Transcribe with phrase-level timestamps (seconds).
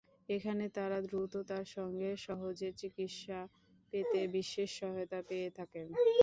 [0.29, 3.39] এখানে তাঁরা দ্রুততার সঙ্গে সহজে চিকিত্সা
[3.93, 5.87] পেতে বিশেষ সহায়তা পেয়ে থাকেন।